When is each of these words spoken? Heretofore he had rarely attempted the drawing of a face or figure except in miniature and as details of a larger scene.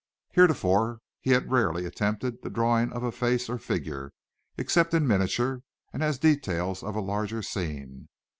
Heretofore 0.31 0.99
he 1.19 1.29
had 1.29 1.51
rarely 1.51 1.85
attempted 1.85 2.41
the 2.41 2.49
drawing 2.49 2.91
of 2.91 3.03
a 3.03 3.11
face 3.11 3.47
or 3.49 3.59
figure 3.59 4.11
except 4.57 4.95
in 4.95 5.05
miniature 5.07 5.61
and 5.93 6.01
as 6.01 6.17
details 6.17 6.81
of 6.81 6.95
a 6.95 7.01
larger 7.01 7.43
scene. 7.43 8.09